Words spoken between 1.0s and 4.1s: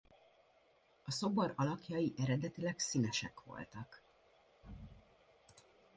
A szobor alakjai eredetileg színesek voltak.